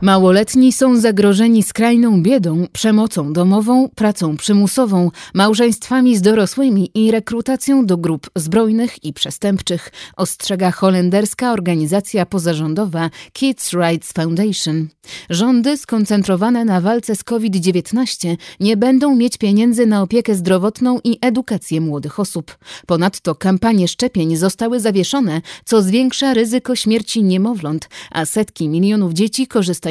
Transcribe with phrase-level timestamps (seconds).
[0.00, 7.96] Małoletni są zagrożeni skrajną biedą, przemocą domową, pracą przymusową, małżeństwami z dorosłymi i rekrutacją do
[7.96, 14.88] grup zbrojnych i przestępczych, ostrzega holenderska organizacja pozarządowa Kids Rights Foundation.
[15.30, 21.80] Rządy skoncentrowane na walce z COVID-19 nie będą mieć pieniędzy na opiekę zdrowotną i edukację
[21.80, 22.58] młodych osób.
[22.86, 29.86] Ponadto kampanie szczepień zostały zawieszone, co zwiększa ryzyko śmierci niemowląt, a setki milionów dzieci korzystają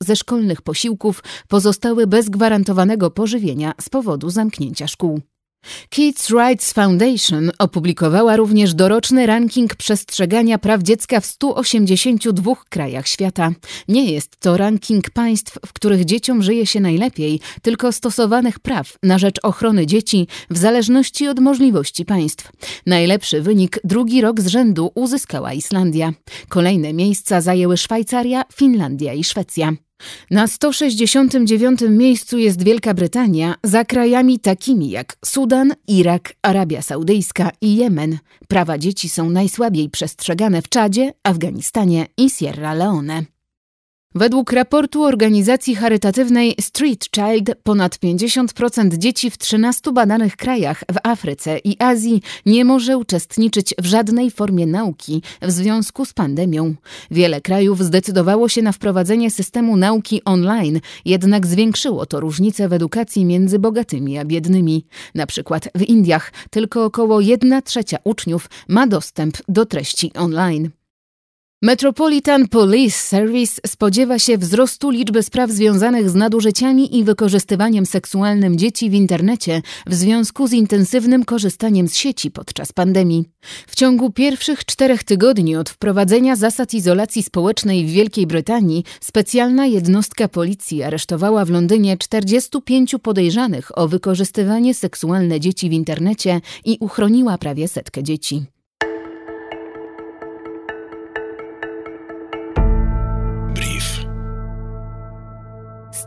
[0.00, 5.20] ze szkolnych posiłków pozostały bez gwarantowanego pożywienia z powodu zamknięcia szkół.
[5.88, 13.50] Kids Rights Foundation opublikowała również doroczny ranking przestrzegania praw dziecka w 182 krajach świata.
[13.88, 19.18] Nie jest to ranking państw, w których dzieciom żyje się najlepiej, tylko stosowanych praw na
[19.18, 22.50] rzecz ochrony dzieci w zależności od możliwości państw.
[22.86, 26.12] Najlepszy wynik drugi rok z rzędu uzyskała Islandia.
[26.48, 29.72] Kolejne miejsca zajęły Szwajcaria, Finlandia i Szwecja.
[30.30, 37.76] Na 169 miejscu jest Wielka Brytania, za krajami takimi jak Sudan, Irak, Arabia Saudyjska i
[37.76, 38.18] Jemen.
[38.48, 43.37] Prawa dzieci są najsłabiej przestrzegane w Czadzie, Afganistanie i Sierra Leone.
[44.14, 51.58] Według raportu organizacji charytatywnej Street Child ponad 50% dzieci w 13 badanych krajach w Afryce
[51.58, 56.74] i Azji nie może uczestniczyć w żadnej formie nauki w związku z pandemią.
[57.10, 63.24] Wiele krajów zdecydowało się na wprowadzenie systemu nauki online, jednak zwiększyło to różnice w edukacji
[63.24, 64.84] między bogatymi a biednymi.
[65.14, 70.77] Na przykład w Indiach tylko około 1 trzecia uczniów ma dostęp do treści online.
[71.62, 78.90] Metropolitan Police Service spodziewa się wzrostu liczby spraw związanych z nadużyciami i wykorzystywaniem seksualnym dzieci
[78.90, 83.24] w internecie w związku z intensywnym korzystaniem z sieci podczas pandemii.
[83.66, 90.28] W ciągu pierwszych czterech tygodni od wprowadzenia zasad izolacji społecznej w Wielkiej Brytanii specjalna jednostka
[90.28, 97.68] policji aresztowała w Londynie 45 podejrzanych o wykorzystywanie seksualne dzieci w internecie i uchroniła prawie
[97.68, 98.57] setkę dzieci.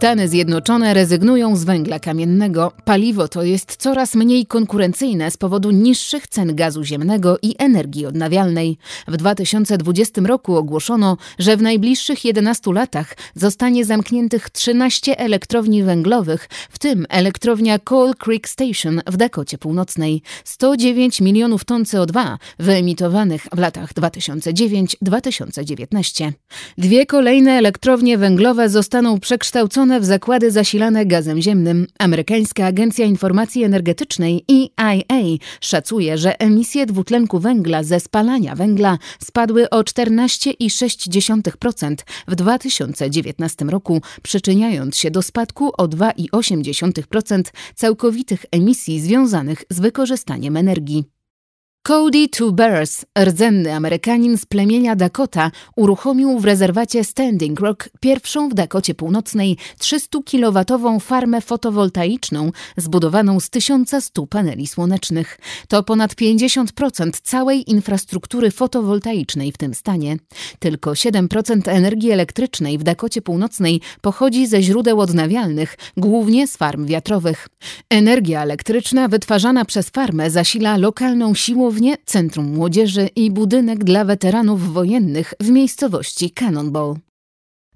[0.01, 2.71] Stany Zjednoczone rezygnują z węgla kamiennego.
[2.85, 8.77] Paliwo to jest coraz mniej konkurencyjne z powodu niższych cen gazu ziemnego i energii odnawialnej.
[9.07, 16.79] W 2020 roku ogłoszono, że w najbliższych 11 latach zostanie zamkniętych 13 elektrowni węglowych, w
[16.79, 20.21] tym elektrownia Coal Creek Station w Dakocie Północnej.
[20.43, 26.31] 109 milionów ton CO2 wyemitowanych w latach 2009-2019.
[26.77, 31.87] Dwie kolejne elektrownie węglowe zostaną przekształcone w zakłady zasilane gazem ziemnym.
[31.99, 39.81] Amerykańska Agencja Informacji Energetycznej EIA szacuje, że emisje dwutlenku węgla ze spalania węgla spadły o
[39.81, 41.95] 14,6%
[42.27, 47.43] w 2019 roku, przyczyniając się do spadku o 2,8%
[47.75, 51.20] całkowitych emisji związanych z wykorzystaniem energii.
[51.83, 58.53] Cody Two Bears, rdzenny Amerykanin z plemienia Dakota, uruchomił w rezerwacie Standing Rock pierwszą w
[58.53, 65.39] Dakocie Północnej 300-kilowatową farmę fotowoltaiczną zbudowaną z 1100 paneli słonecznych.
[65.67, 70.17] To ponad 50% całej infrastruktury fotowoltaicznej w tym stanie.
[70.59, 77.47] Tylko 7% energii elektrycznej w Dakocie Północnej pochodzi ze źródeł odnawialnych, głównie z farm wiatrowych.
[77.89, 84.73] Energia elektryczna wytwarzana przez farmę zasila lokalną siłą siłownię, centrum młodzieży i budynek dla weteranów
[84.73, 86.95] wojennych w miejscowości Cannonball.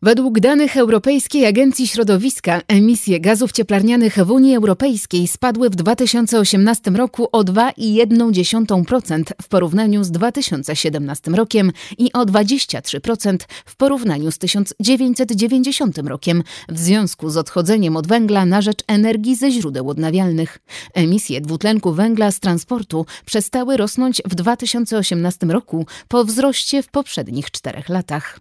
[0.02, 7.28] Według danych Europejskiej Agencji Środowiska emisje gazów cieplarnianych w Unii Europejskiej spadły w 2018 roku
[7.32, 16.44] o 2,1% w porównaniu z 2017 rokiem i o 23% w porównaniu z 1990 rokiem
[16.70, 20.60] w związku z odchodzeniem od węgla na rzecz energii ze źródeł odnawialnych.
[20.94, 27.90] Emisje dwutlenku węgla z transportu przestały rosnąć w 2018 roku po wzroście w poprzednich czterech
[27.90, 28.40] latach.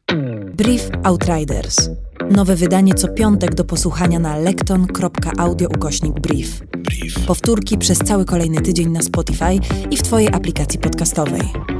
[0.56, 1.43] Brief Outrider
[2.30, 6.60] Nowe wydanie co piątek do posłuchania na lekton.audio ukośnik brief.
[7.26, 9.58] Powtórki przez cały kolejny tydzień na Spotify
[9.90, 11.73] i w Twojej aplikacji podcastowej.